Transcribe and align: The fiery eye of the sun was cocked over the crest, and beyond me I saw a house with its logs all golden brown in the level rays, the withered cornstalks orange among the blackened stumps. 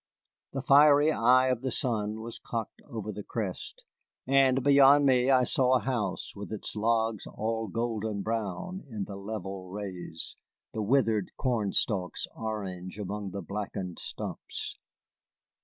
The 0.53 0.63
fiery 0.63 1.11
eye 1.11 1.49
of 1.49 1.61
the 1.61 1.69
sun 1.69 2.21
was 2.21 2.39
cocked 2.39 2.81
over 2.87 3.11
the 3.11 3.21
crest, 3.21 3.83
and 4.25 4.63
beyond 4.63 5.05
me 5.05 5.29
I 5.29 5.43
saw 5.43 5.75
a 5.75 5.79
house 5.81 6.35
with 6.35 6.51
its 6.51 6.75
logs 6.75 7.27
all 7.27 7.67
golden 7.67 8.23
brown 8.23 8.83
in 8.89 9.03
the 9.03 9.15
level 9.15 9.69
rays, 9.69 10.37
the 10.73 10.81
withered 10.81 11.29
cornstalks 11.37 12.25
orange 12.35 12.97
among 12.97 13.29
the 13.29 13.43
blackened 13.43 13.99
stumps. 13.99 14.79